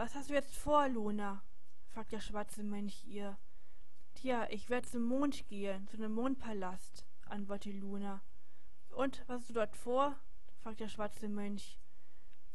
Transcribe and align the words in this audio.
Was 0.00 0.14
hast 0.14 0.30
du 0.30 0.34
jetzt 0.34 0.56
vor, 0.56 0.88
Luna? 0.88 1.42
fragt 1.88 2.12
der 2.12 2.20
schwarze 2.20 2.62
Mönch 2.62 3.04
ihr. 3.04 3.36
Tja, 4.14 4.46
ich 4.48 4.70
werd 4.70 4.86
zum 4.86 5.02
Mond 5.02 5.46
gehen, 5.46 5.86
zu 5.88 5.98
dem 5.98 6.12
Mondpalast, 6.12 7.04
antwortet 7.26 7.74
Luna. 7.74 8.22
Und, 8.92 9.22
was 9.26 9.42
hast 9.42 9.50
du 9.50 9.52
dort 9.52 9.76
vor? 9.76 10.16
fragt 10.62 10.80
der 10.80 10.88
schwarze 10.88 11.28
Mönch. 11.28 11.78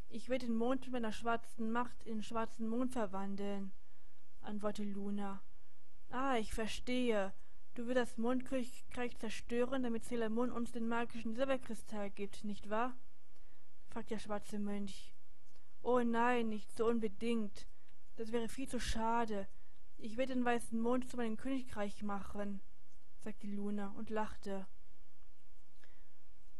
Ich 0.09 0.27
will 0.27 0.39
den 0.39 0.55
Mond 0.55 0.85
mit 0.85 0.93
meiner 0.93 1.11
schwarzen 1.11 1.71
Macht 1.71 2.03
in 2.05 2.15
den 2.15 2.23
schwarzen 2.23 2.67
Mond 2.67 2.93
verwandeln, 2.93 3.71
antwortet 4.41 4.87
Luna. 4.87 5.43
Ah, 6.09 6.37
ich 6.37 6.51
verstehe. 6.51 7.31
Du 7.75 7.85
willst 7.85 7.97
das 7.97 8.17
Mondkönigreich 8.17 9.19
zerstören, 9.19 9.83
damit 9.83 10.03
Sailor 10.03 10.29
Moon 10.29 10.51
uns 10.51 10.71
den 10.71 10.87
magischen 10.87 11.35
Silberkristall 11.35 12.09
gibt, 12.09 12.43
nicht 12.43 12.71
wahr? 12.71 12.97
fragt 13.89 14.09
der 14.09 14.17
schwarze 14.17 14.57
Mönch. 14.57 15.14
Oh 15.87 16.01
nein, 16.01 16.49
nicht 16.49 16.75
so 16.75 16.87
unbedingt. 16.87 17.67
Das 18.15 18.31
wäre 18.31 18.49
viel 18.49 18.67
zu 18.67 18.79
schade. 18.79 19.47
Ich 19.99 20.17
will 20.17 20.25
den 20.25 20.43
weißen 20.43 20.81
Mond 20.81 21.07
zu 21.07 21.15
meinem 21.15 21.37
Königreich 21.37 22.01
machen, 22.01 22.59
sagte 23.19 23.45
Luna 23.45 23.89
und 23.89 24.09
lachte. 24.09 24.65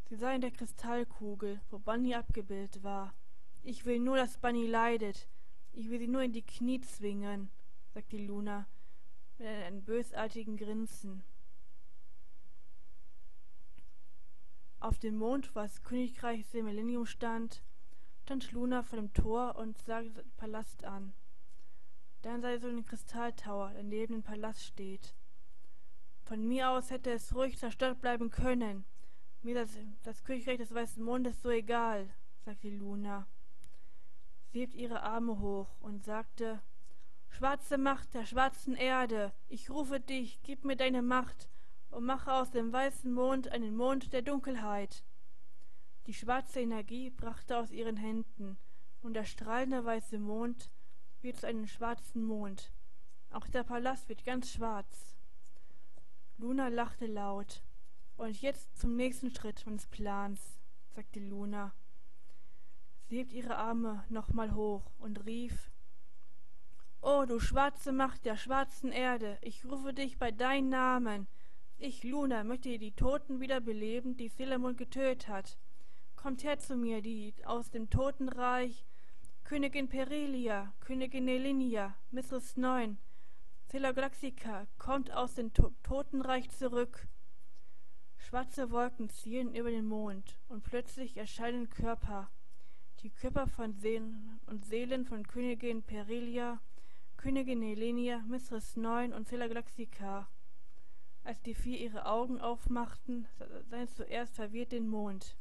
Sie 0.04 0.16
sah 0.16 0.32
in 0.32 0.42
der 0.42 0.52
Kristallkugel, 0.52 1.60
wo 1.72 1.80
Bunny 1.80 2.14
abgebildet 2.14 2.84
war. 2.84 3.16
Ich 3.64 3.84
will 3.86 4.00
nur, 4.00 4.16
dass 4.16 4.38
Bunny 4.38 4.68
leidet. 4.68 5.28
Ich 5.74 5.90
will 5.90 5.98
sie 5.98 6.08
nur 6.08 6.22
in 6.22 6.32
die 6.32 6.46
Knie 6.46 6.82
zwingen, 6.82 7.50
sagte 7.96 8.18
Luna 8.18 8.68
mit 9.40 9.48
einem 9.48 9.84
bösartigen 9.84 10.56
Grinsen. 10.56 11.24
Auf 14.80 15.00
dem 15.00 15.16
Mond, 15.16 15.56
wo 15.56 15.62
das 15.62 15.82
Königreich 15.82 16.46
Millennium 16.54 17.08
stand, 17.08 17.64
stand 18.26 18.52
Luna 18.54 18.82
vor 18.82 18.98
dem 18.98 19.14
Tor 19.14 19.56
und 19.56 19.78
sah 19.84 20.02
den 20.02 20.16
Palast 20.36 20.84
an. 20.84 21.14
Dann 22.24 22.42
sah 22.42 22.58
sie 22.58 22.72
den 22.72 22.84
Kristalltower, 22.84 23.72
der 23.72 23.84
neben 23.84 24.16
dem 24.16 24.24
Palast 24.24 24.64
steht. 24.64 25.14
Von 26.24 26.48
mir 26.48 26.72
aus 26.72 26.90
hätte 26.90 27.12
es 27.12 27.36
ruhig 27.36 27.60
zerstört 27.60 28.02
bleiben 28.02 28.32
können. 28.32 28.84
Mir 29.44 29.54
das, 29.54 29.78
das 30.02 30.24
Königreich 30.24 30.58
des 30.58 30.74
Weißen 30.74 31.04
Mondes 31.04 31.40
so 31.44 31.52
egal, 31.52 32.10
sagte 32.44 32.70
Luna. 32.70 33.28
Sie 34.48 34.62
hebt 34.62 34.74
ihre 34.74 35.04
Arme 35.04 35.40
hoch 35.40 35.70
und 35.80 36.04
sagte, 36.04 36.64
Schwarze 37.30 37.78
Macht 37.78 38.16
der 38.16 38.26
schwarzen 38.26 38.74
Erde, 38.74 39.34
ich 39.50 39.70
rufe 39.70 40.00
dich, 40.00 40.42
gib 40.42 40.66
mir 40.66 40.76
deine 40.76 41.04
Macht 41.04 41.48
und 41.92 42.06
mache 42.06 42.34
aus 42.34 42.50
dem 42.50 42.74
weißen 42.74 43.14
Mond 43.14 43.50
einen 43.50 43.76
Mond 43.76 44.14
der 44.14 44.24
Dunkelheit. 44.24 45.04
Die 46.08 46.14
schwarze 46.14 46.62
Energie 46.62 47.10
brachte 47.10 47.58
aus 47.58 47.72
ihren 47.72 47.98
Händen, 47.98 48.58
und 49.02 49.14
der 49.14 49.26
strahlende 49.26 49.84
weiße 49.86 50.20
Mond 50.20 50.72
wird 51.22 51.38
zu 51.38 51.48
einem 51.48 51.68
schwarzen 51.68 52.24
Mond. 52.24 52.72
Auch 53.32 53.48
der 53.48 53.64
Palast 53.64 54.08
wird 54.10 54.24
ganz 54.24 54.52
schwarz. 54.52 55.16
Luna 56.38 56.68
lachte 56.68 57.08
laut. 57.08 57.64
Und 58.18 58.42
jetzt 58.42 58.78
zum 58.78 58.96
nächsten 58.96 59.32
Schritt 59.32 59.66
meines 59.66 59.88
Plans, 59.88 60.40
sagte 60.92 61.20
Luna. 61.20 61.74
Sie 63.08 63.18
hebt 63.18 63.34
ihre 63.34 63.58
Arme 63.58 64.04
nochmal 64.10 64.54
hoch 64.54 64.92
und 65.00 65.26
rief 65.26 65.72
O 67.02 67.26
du 67.26 67.40
schwarze 67.40 67.92
Macht 67.92 68.26
der 68.26 68.36
schwarzen 68.36 68.92
Erde, 68.92 69.38
ich 69.42 69.64
rufe 69.66 69.94
dich 69.94 70.18
bei 70.18 70.32
deinem 70.32 70.70
Namen. 70.70 71.28
Ich, 71.78 72.04
Luna, 72.04 72.44
möchte 72.44 72.80
die 72.80 72.94
Toten 72.94 73.40
wieder 73.40 73.62
beleben, 73.62 74.18
die 74.18 74.30
Selamund 74.30 74.78
getötet 74.78 75.28
hat. 75.28 75.58
Kommt 76.26 76.44
her 76.44 76.58
zu 76.58 76.76
mir, 76.76 77.04
die 77.04 77.36
aus 77.46 77.70
dem 77.70 77.92
Totenreich, 77.92 78.84
Königin 79.44 79.88
Perilia, 79.88 80.74
Königin 80.80 81.26
Nelinia, 81.26 81.96
Mistress 82.10 82.58
Neun, 82.58 82.98
Selaglaxica, 83.72 84.66
kommt 84.80 85.12
aus 85.12 85.36
dem 85.36 85.54
to 85.54 85.72
Totenreich 85.84 86.50
zurück. 86.50 87.08
Schwarze 88.18 88.72
Wolken 88.72 89.08
ziehen 89.08 89.54
über 89.54 89.70
den 89.70 89.86
Mond, 89.86 90.40
und 90.48 90.64
plötzlich 90.64 91.16
erscheinen 91.16 91.70
Körper, 91.70 92.32
die 93.02 93.12
Körper 93.12 93.46
von 93.46 93.76
Seelen 93.76 94.40
und 94.48 94.66
Seelen 94.66 95.06
von 95.06 95.28
Königin 95.28 95.84
Perilia, 95.84 96.60
Königin 97.18 97.62
Helenia, 97.62 98.24
Mistress 98.28 98.76
Neun 98.76 99.14
und 99.14 99.28
Selaglaxica. 99.28 100.28
Als 101.24 101.40
die 101.44 101.54
vier 101.54 101.78
ihre 101.78 102.08
Augen 102.08 102.42
aufmachten, 102.42 103.28
sahen 103.70 103.86
sie 103.86 103.94
zuerst 103.94 104.34
verwirrt 104.34 104.72
den 104.72 104.88
Mond. 104.88 105.38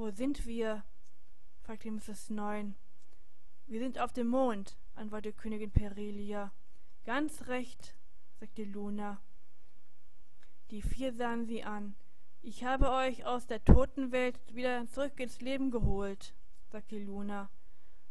Wo 0.00 0.08
sind 0.08 0.46
wir? 0.46 0.82
fragte 1.60 1.90
Mrs. 1.90 2.30
Neun. 2.30 2.74
Wir 3.66 3.80
sind 3.80 3.98
auf 3.98 4.14
dem 4.14 4.28
Mond, 4.28 4.78
antwortete 4.94 5.36
Königin 5.36 5.72
Perilia. 5.72 6.54
Ganz 7.04 7.48
recht, 7.48 7.94
sagte 8.38 8.64
Luna. 8.64 9.20
Die 10.70 10.80
vier 10.80 11.12
sahen 11.12 11.44
sie 11.44 11.64
an. 11.64 11.96
Ich 12.40 12.64
habe 12.64 12.90
euch 12.90 13.26
aus 13.26 13.46
der 13.46 13.62
Totenwelt 13.62 14.40
wieder 14.54 14.86
zurück 14.86 15.20
ins 15.20 15.42
Leben 15.42 15.70
geholt, 15.70 16.32
sagte 16.70 16.98
Luna. 16.98 17.50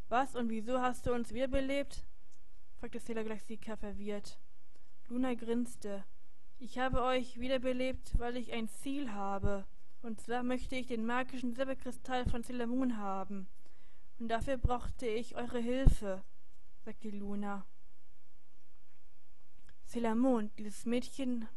Was 0.09 0.35
und 0.35 0.49
wieso 0.49 0.81
hast 0.81 1.07
du 1.07 1.11
uns 1.11 1.33
wiederbelebt? 1.33 2.05
fragte 2.79 2.99
Selaglaxica 2.99 3.77
verwirrt. 3.77 4.39
Luna 5.07 5.33
grinste. 5.33 6.05
Ich 6.59 6.77
habe 6.77 7.01
euch 7.01 7.39
wiederbelebt, 7.39 8.19
weil 8.19 8.37
ich 8.37 8.53
ein 8.53 8.69
Ziel 8.69 9.11
habe. 9.11 9.65
Und 10.01 10.21
zwar 10.21 10.43
möchte 10.43 10.75
ich 10.75 10.87
den 10.87 11.05
magischen 11.05 11.53
Silberkristall 11.53 12.25
von 12.25 12.43
Sailor 12.43 12.97
haben. 12.97 13.47
Und 14.19 14.29
dafür 14.29 14.57
brauchte 14.57 15.07
ich 15.07 15.35
eure 15.35 15.59
Hilfe, 15.59 16.23
sagte 16.85 17.09
Luna. 17.09 17.65
Sailor 19.85 20.43
dieses 20.57 20.85
Mädchen, 20.85 21.47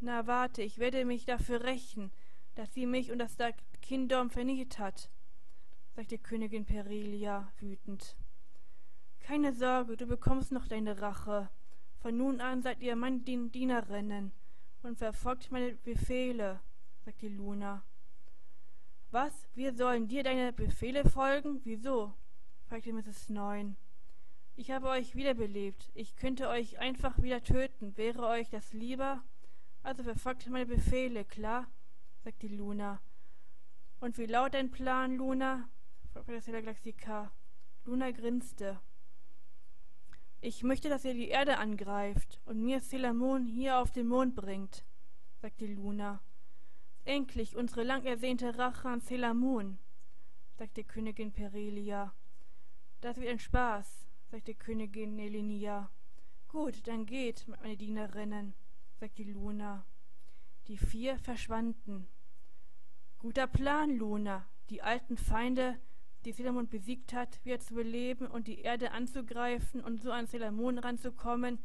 na 0.00 0.26
warte, 0.26 0.62
ich 0.62 0.78
werde 0.78 1.04
mich 1.04 1.24
dafür 1.24 1.62
rächen, 1.62 2.10
dass 2.54 2.72
sie 2.74 2.86
mich 2.86 3.12
und 3.12 3.18
das 3.18 3.36
Dark 3.36 3.56
Kingdom 3.80 4.30
vernichtet 4.30 4.78
hat, 4.78 5.10
sagte 5.94 6.18
Königin 6.18 6.64
Perilia 6.64 7.52
wütend. 7.58 8.16
Keine 9.20 9.52
Sorge, 9.52 9.96
du 9.96 10.06
bekommst 10.06 10.52
noch 10.52 10.66
deine 10.66 11.00
Rache. 11.00 11.50
Von 11.98 12.16
nun 12.16 12.40
an 12.40 12.62
seid 12.62 12.80
ihr 12.80 12.96
meine 12.96 13.20
Dienerinnen 13.20 14.32
und 14.82 14.98
verfolgt 14.98 15.52
meine 15.52 15.72
Befehle, 15.76 16.60
sagte 17.10 17.26
Luna. 17.26 17.82
Was? 19.10 19.48
Wir 19.56 19.74
sollen 19.74 20.06
dir 20.06 20.22
deine 20.22 20.52
Befehle 20.52 21.04
folgen? 21.04 21.60
Wieso? 21.64 22.14
fragte 22.68 22.92
Mrs. 22.92 23.30
Neun. 23.30 23.76
Ich 24.54 24.70
habe 24.70 24.86
euch 24.86 25.16
wiederbelebt. 25.16 25.90
Ich 25.94 26.14
könnte 26.14 26.48
euch 26.48 26.78
einfach 26.78 27.20
wieder 27.20 27.42
töten. 27.42 27.96
Wäre 27.96 28.28
euch 28.28 28.48
das 28.48 28.72
lieber? 28.72 29.24
Also 29.82 30.04
verfolgt 30.04 30.48
meine 30.50 30.66
Befehle, 30.66 31.24
klar? 31.24 31.66
sagte 32.22 32.46
Luna. 32.46 33.00
Und 33.98 34.16
wie 34.16 34.26
laut 34.26 34.54
dein 34.54 34.70
Plan, 34.70 35.16
Luna? 35.16 35.68
fragte 36.12 36.40
Stella 36.40 36.60
Galaxika. 36.60 37.32
Luna 37.86 38.12
grinste. 38.12 38.78
Ich 40.40 40.62
möchte, 40.62 40.88
dass 40.88 41.04
ihr 41.04 41.14
die 41.14 41.30
Erde 41.30 41.58
angreift 41.58 42.40
und 42.44 42.62
mir 42.62 42.78
Selamon 42.78 43.46
hier 43.46 43.78
auf 43.78 43.90
den 43.90 44.06
Mond 44.06 44.36
bringt, 44.36 44.84
sagte 45.42 45.66
Luna. 45.66 46.22
Endlich 47.04 47.56
unsere 47.56 47.82
lang 47.82 48.04
ersehnte 48.04 48.58
Rache 48.58 48.88
an 48.88 49.00
Selamon, 49.00 49.78
sagte 50.58 50.84
Königin 50.84 51.32
Perilia. 51.32 52.14
Das 53.00 53.16
wird 53.16 53.30
ein 53.30 53.38
Spaß, 53.38 54.06
sagte 54.30 54.54
Königin 54.54 55.16
Nelinia. 55.16 55.90
Gut, 56.48 56.86
dann 56.86 57.06
geht, 57.06 57.48
meine 57.48 57.76
Dienerinnen, 57.76 58.54
sagte 58.98 59.22
Luna. 59.22 59.86
Die 60.68 60.76
vier 60.76 61.18
verschwanden. 61.18 62.06
Guter 63.18 63.46
Plan, 63.46 63.96
Luna. 63.96 64.46
Die 64.68 64.82
alten 64.82 65.16
Feinde 65.16 65.80
die 66.24 66.32
Selamon 66.32 66.68
besiegt 66.68 67.12
hat, 67.12 67.42
wieder 67.44 67.60
zu 67.60 67.74
beleben 67.74 68.26
und 68.26 68.46
die 68.46 68.60
Erde 68.60 68.92
anzugreifen 68.92 69.82
und 69.82 70.02
so 70.02 70.12
an 70.12 70.26
Selamon 70.26 70.78
ranzukommen, 70.78 71.58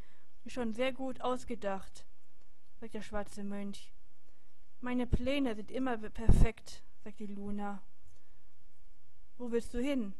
ist 0.46 0.54
schon 0.54 0.74
sehr 0.74 0.94
gut 0.94 1.22
ausgedacht, 1.22 2.06
sagt 2.80 2.94
der 2.94 3.02
schwarze 3.02 3.44
Mönch. 3.44 3.95
Meine 4.86 5.08
Pläne 5.08 5.56
sind 5.56 5.72
immer 5.72 5.98
perfekt, 5.98 6.84
sagt 7.04 7.20
die 7.20 7.26
Luna. 7.26 7.82
Wo 9.36 9.50
willst 9.50 9.74
du 9.74 9.80
hin? 9.80 10.14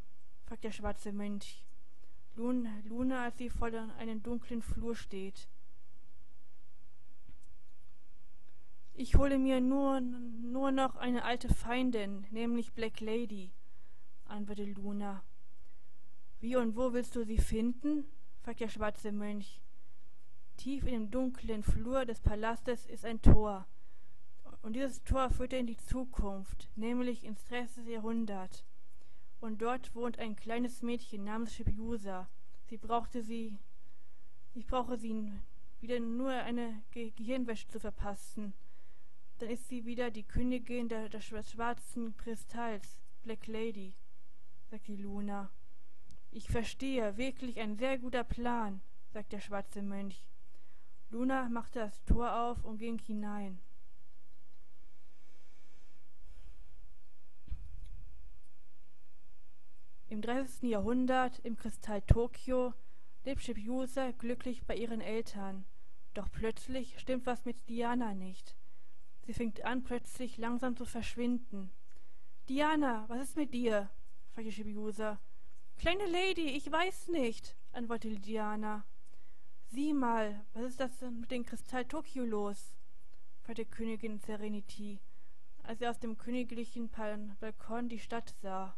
fragt 0.44 0.64
der 0.64 0.72
schwarze 0.72 1.12
Mönch. 1.12 1.64
Luna, 2.34 2.70
Luna 2.82 3.22
als 3.26 3.38
sie 3.38 3.48
vor 3.48 3.68
einem 3.68 4.24
dunklen 4.24 4.62
Flur 4.62 4.96
steht. 4.96 5.48
Ich 8.92 9.14
hole 9.14 9.38
mir 9.38 9.60
nur, 9.60 10.00
nur 10.00 10.72
noch 10.72 10.96
eine 10.96 11.22
alte 11.22 11.48
Feindin, 11.48 12.26
nämlich 12.32 12.72
Black 12.72 12.98
Lady, 12.98 13.52
antwortete 14.24 14.72
Luna. 14.72 15.22
Wie 16.40 16.56
und 16.56 16.74
wo 16.74 16.92
willst 16.92 17.14
du 17.14 17.24
sie 17.24 17.38
finden? 17.38 18.04
fragt 18.42 18.58
der 18.58 18.68
schwarze 18.68 19.12
Mönch. 19.12 19.60
Tief 20.56 20.82
in 20.86 20.92
dem 20.92 21.10
dunklen 21.12 21.62
Flur 21.62 22.04
des 22.04 22.18
Palastes 22.18 22.86
ist 22.86 23.04
ein 23.04 23.22
Tor. 23.22 23.64
Und 24.66 24.72
dieses 24.72 25.04
Tor 25.04 25.30
führt 25.30 25.52
in 25.52 25.68
die 25.68 25.76
Zukunft, 25.76 26.68
nämlich 26.74 27.22
ins 27.22 27.44
30. 27.44 27.86
Jahrhundert. 27.86 28.64
Und 29.38 29.62
dort 29.62 29.94
wohnt 29.94 30.18
ein 30.18 30.34
kleines 30.34 30.82
Mädchen 30.82 31.22
namens 31.22 31.54
Shibusa. 31.54 32.28
Sie 32.64 32.76
brauchte 32.76 33.22
sie. 33.22 33.60
Ich 34.54 34.66
brauche 34.66 34.96
sie 34.96 35.30
wieder 35.80 36.00
nur 36.00 36.32
eine 36.32 36.82
Ge 36.90 37.12
Gehirnwäsche 37.12 37.68
zu 37.68 37.78
verpassen. 37.78 38.54
Dann 39.38 39.50
ist 39.50 39.68
sie 39.68 39.84
wieder 39.84 40.10
die 40.10 40.24
Königin 40.24 40.88
der, 40.88 41.10
der 41.10 41.20
schwarzen 41.20 42.16
Kristalls, 42.16 43.00
Black 43.22 43.46
Lady, 43.46 43.94
sagte 44.68 44.96
Luna. 44.96 45.48
Ich 46.32 46.48
verstehe, 46.48 47.16
wirklich 47.16 47.60
ein 47.60 47.76
sehr 47.76 47.98
guter 47.98 48.24
Plan, 48.24 48.80
sagte 49.12 49.36
der 49.36 49.42
schwarze 49.42 49.80
Mönch. 49.80 50.24
Luna 51.10 51.48
machte 51.50 51.78
das 51.78 52.02
Tor 52.02 52.34
auf 52.34 52.64
und 52.64 52.78
ging 52.78 52.98
hinein. 52.98 53.60
Im 60.08 60.22
30. 60.22 60.70
Jahrhundert, 60.70 61.40
im 61.40 61.56
Kristall 61.56 62.00
Tokio, 62.02 62.72
lebt 63.24 63.42
Shibuya 63.42 64.12
glücklich 64.12 64.64
bei 64.64 64.76
ihren 64.76 65.00
Eltern. 65.00 65.64
Doch 66.14 66.30
plötzlich 66.30 66.96
stimmt 67.00 67.26
was 67.26 67.44
mit 67.44 67.68
Diana 67.68 68.14
nicht. 68.14 68.54
Sie 69.22 69.34
fängt 69.34 69.64
an, 69.64 69.82
plötzlich 69.82 70.38
langsam 70.38 70.76
zu 70.76 70.84
verschwinden. 70.84 71.72
Diana, 72.48 73.04
was 73.08 73.30
ist 73.30 73.36
mit 73.36 73.52
dir? 73.52 73.90
fragte 74.32 74.52
Shibuya. 74.52 75.18
Kleine 75.76 76.06
Lady, 76.06 76.50
ich 76.50 76.70
weiß 76.70 77.08
nicht, 77.08 77.56
antwortete 77.72 78.20
Diana. 78.20 78.86
Sieh 79.72 79.92
mal, 79.92 80.46
was 80.52 80.66
ist 80.66 80.80
das 80.80 80.96
denn 81.00 81.18
mit 81.18 81.32
dem 81.32 81.44
Kristall 81.44 81.84
Tokio 81.84 82.24
los? 82.24 82.76
fragte 83.42 83.66
Königin 83.66 84.20
Serenity, 84.20 85.00
als 85.64 85.80
sie 85.80 85.88
aus 85.88 85.98
dem 85.98 86.16
königlichen 86.16 86.90
Balkon 87.40 87.88
die 87.88 87.98
Stadt 87.98 88.32
sah. 88.40 88.76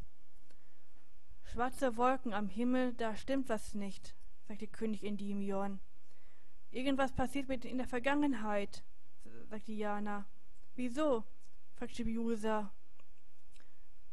Schwarze 1.53 1.97
Wolken 1.97 2.35
am 2.35 2.47
Himmel, 2.49 2.93
da 2.93 3.17
stimmt 3.17 3.49
was 3.49 3.75
nicht, 3.75 4.15
sagte 4.47 4.67
König 4.67 5.03
Endymion. 5.03 5.81
Irgendwas 6.71 7.13
passiert 7.13 7.49
mit 7.49 7.65
in 7.65 7.79
der 7.79 7.89
Vergangenheit, 7.89 8.85
sagte 9.49 9.73
Jana. 9.73 10.27
Wieso? 10.77 11.25
fragte 11.75 12.05
Biusa. 12.05 12.71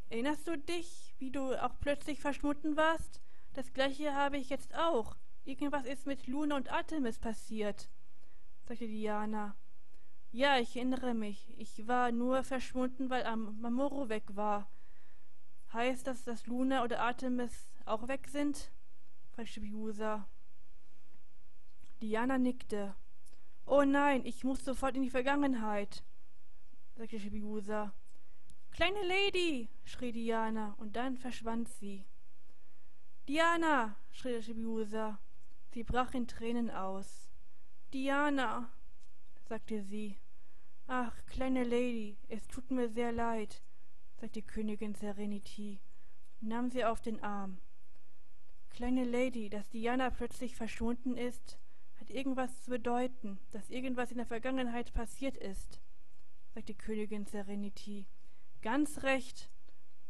Erinnerst 0.09 0.47
du 0.47 0.57
dich, 0.57 1.13
wie 1.17 1.29
du 1.29 1.61
auch 1.61 1.77
plötzlich 1.81 2.21
verschwunden 2.21 2.77
warst? 2.77 3.21
Das 3.53 3.73
gleiche 3.73 4.15
habe 4.15 4.37
ich 4.37 4.49
jetzt 4.49 4.73
auch. 4.73 5.17
Irgendwas 5.43 5.85
ist 5.85 6.07
mit 6.07 6.27
Luna 6.27 6.55
und 6.55 6.71
Artemis 6.71 7.19
passiert, 7.19 7.89
sagte 8.63 8.87
Diana. 8.87 9.57
Ja, 10.31 10.57
ich 10.57 10.77
erinnere 10.77 11.13
mich. 11.13 11.53
Ich 11.57 11.85
war 11.85 12.13
nur 12.13 12.43
verschwunden, 12.43 13.09
weil 13.09 13.25
Am 13.25 13.61
weg 14.09 14.23
war. 14.35 14.71
Heißt 15.75 16.07
das, 16.07 16.23
dass 16.23 16.47
Luna 16.47 16.85
oder 16.85 17.01
Artemis 17.01 17.67
auch 17.83 18.07
weg 18.07 18.29
sind? 18.29 18.71
fragte 19.33 19.59
Biusa. 19.59 20.25
Diana 22.01 22.37
nickte. 22.37 22.95
Oh 23.65 23.83
nein, 23.83 24.25
ich 24.25 24.45
muss 24.45 24.63
sofort 24.63 24.95
in 24.95 25.01
die 25.01 25.09
Vergangenheit, 25.09 26.01
sagte 26.95 27.19
Shibiusa. 27.19 27.91
Kleine 28.71 29.03
Lady, 29.03 29.67
schrie 29.83 30.13
Diana, 30.13 30.75
und 30.77 30.95
dann 30.95 31.17
verschwand 31.17 31.67
sie. 31.67 32.05
Diana, 33.27 33.97
schrie 34.11 34.41
Shibiusa. 34.41 35.19
Sie 35.73 35.83
brach 35.83 36.13
in 36.13 36.25
Tränen 36.25 36.71
aus. 36.71 37.29
Diana, 37.93 38.71
sagte 39.49 39.83
sie. 39.83 40.15
Ach, 40.87 41.13
kleine 41.25 41.65
Lady, 41.65 42.17
es 42.29 42.47
tut 42.47 42.71
mir 42.71 42.87
sehr 42.87 43.11
leid 43.11 43.64
sagte 44.19 44.41
Königin 44.41 44.95
Serenity 44.95 45.79
und 46.41 46.47
nahm 46.49 46.69
sie 46.69 46.85
auf 46.85 47.01
den 47.01 47.21
Arm. 47.23 47.59
Kleine 48.69 49.03
Lady, 49.03 49.49
dass 49.49 49.69
Diana 49.69 50.09
plötzlich 50.09 50.55
verschwunden 50.55 51.15
ist, 51.15 51.57
hat 51.99 52.09
irgendwas 52.09 52.63
zu 52.63 52.71
bedeuten, 52.71 53.39
dass 53.51 53.69
irgendwas 53.69 54.11
in 54.11 54.17
der 54.17 54.25
Vergangenheit 54.25 54.93
passiert 54.93 55.37
ist, 55.37 55.81
sagte 56.53 56.73
Königin 56.73 57.25
Serenity. 57.25 58.07
Ganz 58.61 59.03
recht, 59.03 59.49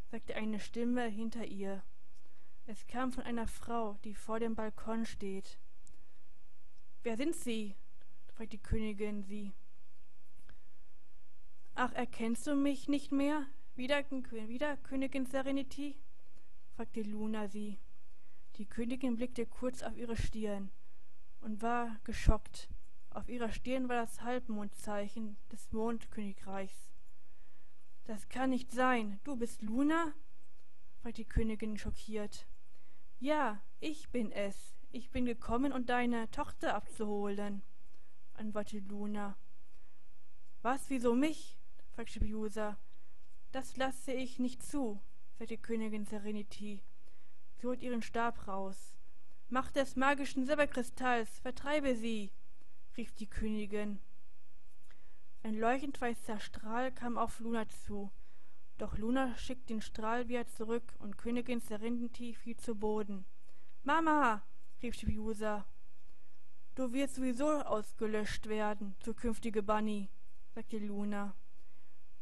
sagte 0.10 0.36
eine 0.36 0.60
Stimme 0.60 1.06
hinter 1.06 1.46
ihr. 1.46 1.84
Es 2.66 2.88
kam 2.88 3.12
von 3.12 3.24
einer 3.24 3.48
Frau, 3.48 4.00
die 4.04 4.16
vor 4.16 4.40
dem 4.40 4.56
Balkon 4.56 5.06
steht. 5.06 5.60
Wer 7.04 7.18
sind 7.18 7.36
Sie? 7.36 7.76
fragte 8.36 8.58
die 8.58 8.64
Königin 8.64 9.24
sie. 9.24 9.54
Ach, 11.74 11.94
erkennst 11.94 12.48
du 12.48 12.56
mich 12.56 12.90
nicht 12.90 13.12
mehr? 13.12 13.46
Wieder, 13.76 14.10
wieder 14.10 14.78
Königin 14.78 15.26
Serenity? 15.26 15.98
fragte 16.78 17.02
Luna 17.02 17.50
sie. 17.50 17.78
Die 18.56 18.66
Königin 18.66 19.18
blickte 19.18 19.46
kurz 19.46 19.84
auf 19.84 19.98
ihre 19.98 20.16
Stirn 20.16 20.72
und 21.42 21.62
war 21.62 22.00
geschockt. 22.06 22.70
Auf 23.10 23.28
ihrer 23.28 23.52
Stirn 23.52 23.90
war 23.90 23.98
das 23.98 24.22
Halbmondzeichen 24.22 25.36
des 25.52 25.74
Mondkönigreichs. 25.74 26.94
Das 28.06 28.30
kann 28.30 28.52
nicht 28.52 28.72
sein. 28.72 29.20
Du 29.26 29.36
bist 29.36 29.62
Luna? 29.62 30.14
fragte 31.02 31.24
die 31.24 31.28
Königin 31.28 31.78
schockiert. 31.78 32.48
Ja, 33.20 33.62
ich 33.82 34.08
bin 34.10 34.32
es. 34.32 34.74
Ich 34.92 35.12
bin 35.12 35.26
gekommen, 35.26 35.74
um 35.74 35.86
deine 35.86 36.32
Tochter 36.32 36.76
abzuholen, 36.76 37.62
antwortete 38.36 38.88
Luna. 38.88 39.38
Was, 40.62 40.90
wieso 40.90 41.14
mich? 41.14 41.58
fragte 41.94 42.22
Biusa. 42.22 42.78
Das 43.56 43.78
lasse 43.78 44.12
ich 44.12 44.38
nicht 44.38 44.62
zu, 44.62 45.00
sagte 45.40 45.58
Königin 45.58 46.04
Serenity. 46.04 46.84
Sie 47.54 47.66
holt 47.66 47.82
ihren 47.82 48.02
Stab 48.02 48.50
raus. 48.50 48.98
Macht 49.48 49.78
des 49.78 49.96
magischen 49.96 50.46
Silberkristalls, 50.46 51.40
vertreibe 51.40 51.96
sie, 51.96 52.34
rief 52.98 53.14
die 53.14 53.28
Königin. 53.28 54.02
Ein 55.42 55.58
leuchtend 55.58 56.02
weißer 56.02 56.42
Strahl 56.42 56.92
kam 56.92 57.18
auf 57.18 57.40
Luna 57.40 57.66
zu, 57.70 58.12
doch 58.78 58.98
Luna 58.98 59.38
schickt 59.38 59.70
den 59.70 59.80
Strahl 59.80 60.28
wieder 60.28 60.46
zurück 60.48 60.94
und 61.00 61.18
Königin 61.18 61.62
Serenity 61.62 62.34
fiel 62.34 62.58
zu 62.58 62.76
Boden. 62.76 63.24
Mama, 63.84 64.44
rief 64.82 64.96
Shibusa. 64.96 65.66
Du 66.76 66.92
wirst 66.92 67.16
sowieso 67.16 67.62
ausgelöscht 67.62 68.50
werden, 68.50 68.98
zukünftige 69.00 69.64
Bunny, 69.64 70.10
sagte 70.54 70.78
Luna. 70.78 71.38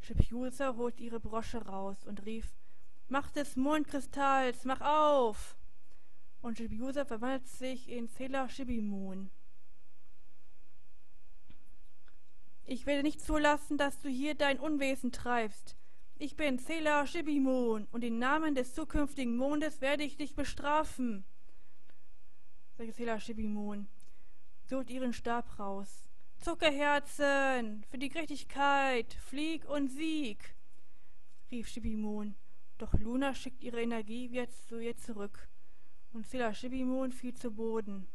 Schepiusa 0.04 0.76
holte 0.76 1.02
ihre 1.02 1.20
Brosche 1.20 1.66
raus 1.66 2.06
und 2.06 2.26
rief, 2.26 2.54
Mach 3.08 3.32
des 3.32 3.56
Mondkristalls, 3.56 4.66
mach 4.66 4.82
auf! 4.82 5.58
Und 6.42 6.58
Schepiusa 6.58 7.06
verwandelt 7.06 7.48
sich 7.48 7.89
in 7.89 8.10
Zela 8.10 8.50
Shibimun. 8.50 9.30
Ich 12.66 12.86
werde 12.86 13.04
nicht 13.04 13.22
zulassen, 13.22 13.77
dass 13.77 14.00
du 14.00 14.10
hier 14.10 14.36
dein 14.36 14.60
Unwesen 14.60 15.12
treibst. 15.12 15.77
Ich 16.18 16.36
bin 16.36 16.60
Zela 16.60 17.08
Shibimun 17.08 17.88
und 17.92 18.04
im 18.04 18.20
Namen 18.20 18.56
des 18.56 18.74
zukünftigen 18.74 19.38
Mondes 19.38 19.82
werde 19.82 20.04
ich 20.04 20.18
dich 20.18 20.36
bestrafen, 20.36 21.24
sagte 22.77 22.94
Zela 22.94 23.20
Shibimun. 23.20 23.88
Holt 24.72 24.89
ihren 24.89 25.13
Stab 25.13 25.60
raus. 25.60 26.10
Zuckerherzen, 26.44 27.86
für 27.90 27.98
die 27.98 28.10
Gerechtigkeit, 28.10 29.14
Flieg 29.14 29.64
und 29.64 29.88
Sieg, 29.88 30.54
rief 31.50 31.70
Shibimon. 31.70 32.36
Doch 32.78 32.94
Luna 32.96 33.34
schickt 33.34 33.64
ihre 33.64 33.82
Energie 33.82 34.28
jetzt 34.28 34.68
zu 34.68 34.78
ihr 34.78 34.98
zurück, 34.98 35.48
und 36.12 36.28
Silla 36.28 36.54
Shibimon 36.54 37.14
fiel 37.14 37.34
zu 37.34 37.50
Boden. 37.50 38.10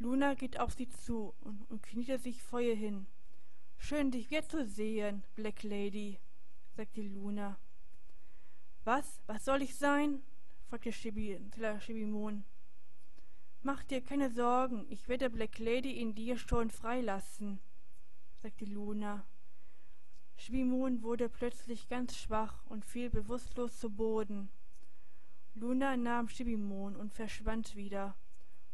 Luna 0.00 0.34
geht 0.34 0.58
auf 0.58 0.72
sie 0.72 0.88
zu 0.88 1.32
und, 1.42 1.70
und 1.70 1.80
kniete 1.84 2.18
sich 2.18 2.42
vor 2.42 2.60
ihr 2.60 2.74
hin. 2.74 3.06
Schön, 3.78 4.10
dich 4.10 4.28
wieder 4.28 4.48
zu 4.48 4.66
sehen, 4.66 5.22
Black 5.36 5.62
Lady, 5.62 6.18
sagte 6.76 7.02
Luna. 7.02 7.56
Was, 8.82 9.22
was 9.28 9.44
soll 9.44 9.62
ich 9.62 9.76
sein? 9.76 10.20
fragte 10.68 10.92
Shibi, 10.92 11.38
Silla 11.54 11.80
Shibimon. 11.80 12.42
Mach 13.64 13.84
dir 13.84 14.00
keine 14.00 14.28
Sorgen, 14.30 14.86
ich 14.88 15.08
werde 15.08 15.30
Black 15.30 15.60
Lady 15.60 16.00
in 16.00 16.16
dir 16.16 16.36
schon 16.36 16.70
freilassen, 16.70 17.60
sagte 18.42 18.64
Luna. 18.64 19.24
Schwimon 20.36 21.02
wurde 21.02 21.28
plötzlich 21.28 21.88
ganz 21.88 22.16
schwach 22.16 22.66
und 22.66 22.84
fiel 22.84 23.08
bewusstlos 23.08 23.78
zu 23.78 23.88
Boden. 23.88 24.50
Luna 25.54 25.96
nahm 25.96 26.28
Schibimon 26.28 26.96
und 26.96 27.12
verschwand 27.12 27.76
wieder. 27.76 28.16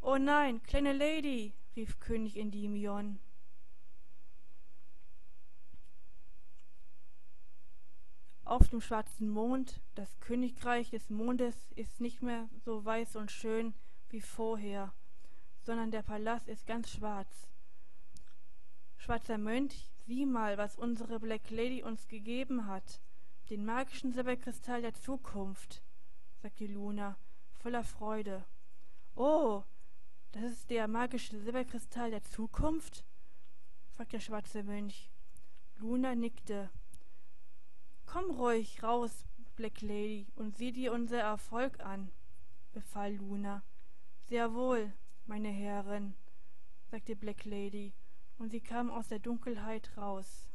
Oh 0.00 0.16
nein, 0.16 0.62
kleine 0.62 0.94
Lady, 0.94 1.52
rief 1.76 1.98
König 2.00 2.38
Endymion. 2.38 3.18
Auf 8.44 8.68
dem 8.68 8.80
schwarzen 8.80 9.28
Mond, 9.28 9.82
das 9.94 10.18
Königreich 10.20 10.88
des 10.88 11.10
Mondes, 11.10 11.72
ist 11.76 12.00
nicht 12.00 12.22
mehr 12.22 12.48
so 12.64 12.82
weiß 12.82 13.16
und 13.16 13.30
schön, 13.30 13.74
wie 14.10 14.20
vorher, 14.20 14.92
sondern 15.60 15.90
der 15.90 16.02
Palast 16.02 16.48
ist 16.48 16.66
ganz 16.66 16.90
schwarz. 16.90 17.48
Schwarzer 18.96 19.38
Mönch, 19.38 19.90
sieh 20.06 20.26
mal, 20.26 20.58
was 20.58 20.76
unsere 20.76 21.20
Black 21.20 21.50
Lady 21.50 21.82
uns 21.82 22.08
gegeben 22.08 22.66
hat, 22.66 23.00
den 23.50 23.64
magischen 23.64 24.12
Silberkristall 24.12 24.82
der 24.82 24.94
Zukunft, 24.94 25.82
sagte 26.42 26.66
Luna, 26.66 27.16
voller 27.52 27.84
Freude. 27.84 28.44
Oh, 29.14 29.64
das 30.32 30.44
ist 30.44 30.70
der 30.70 30.88
magische 30.88 31.38
Silberkristall 31.38 32.10
der 32.10 32.22
Zukunft? 32.22 33.04
fragte 33.90 34.16
der 34.16 34.20
schwarze 34.20 34.62
Mönch. 34.62 35.10
Luna 35.76 36.14
nickte. 36.14 36.70
Komm 38.06 38.30
ruhig 38.30 38.82
raus, 38.82 39.26
Black 39.56 39.80
Lady, 39.80 40.26
und 40.34 40.56
sieh 40.56 40.72
dir 40.72 40.92
unser 40.92 41.20
Erfolg 41.20 41.80
an, 41.80 42.10
befahl 42.72 43.14
Luna. 43.14 43.62
Sehr 44.28 44.52
wohl, 44.52 44.92
meine 45.24 45.48
Herren, 45.48 46.14
sagte 46.90 47.16
Black 47.16 47.46
Lady, 47.46 47.94
und 48.36 48.50
sie 48.50 48.60
kam 48.60 48.90
aus 48.90 49.08
der 49.08 49.20
Dunkelheit 49.20 49.90
raus. 49.96 50.50